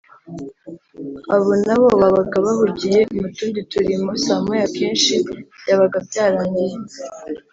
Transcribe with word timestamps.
Abo 1.35 1.51
nabo 1.65 1.87
babaga 2.01 2.37
bahugiye 2.45 2.99
mu 3.17 3.27
tundi 3.35 3.59
turimo 3.71 4.11
saa 4.25 4.41
moya 4.45 4.63
akenshi 4.69 5.13
byabaga 5.61 5.97
byarangiye 6.07 6.75